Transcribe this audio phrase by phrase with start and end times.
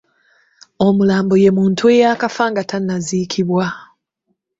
[0.85, 3.65] Omulambo ye muntu eyakafa nga tannaziikibwa.